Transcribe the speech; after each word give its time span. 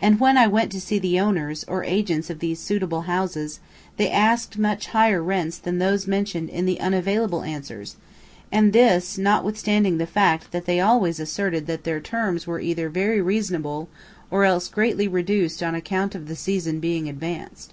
And 0.00 0.18
when 0.18 0.36
I 0.36 0.48
went 0.48 0.72
to 0.72 0.80
see 0.80 0.98
the 0.98 1.20
owners, 1.20 1.62
or 1.68 1.84
agents 1.84 2.28
of 2.30 2.40
these 2.40 2.58
suitable 2.58 3.02
houses, 3.02 3.60
they 3.96 4.10
asked 4.10 4.58
much 4.58 4.88
higher 4.88 5.22
rents 5.22 5.56
than 5.56 5.78
those 5.78 6.08
mentioned 6.08 6.50
in 6.50 6.66
the 6.66 6.80
unavailable 6.80 7.42
answers 7.44 7.94
and 8.50 8.72
this, 8.72 9.16
notwithstanding 9.16 9.98
the 9.98 10.04
fact 10.08 10.50
that 10.50 10.64
they 10.64 10.80
always 10.80 11.20
asserted 11.20 11.68
that 11.68 11.84
their 11.84 12.00
terms 12.00 12.44
were 12.44 12.58
either 12.58 12.88
very 12.88 13.22
reasonable 13.22 13.88
or 14.32 14.42
else 14.44 14.66
greatly 14.66 15.06
reduced 15.06 15.62
on 15.62 15.76
account 15.76 16.16
of 16.16 16.26
the 16.26 16.34
season 16.34 16.80
being 16.80 17.08
advanced. 17.08 17.72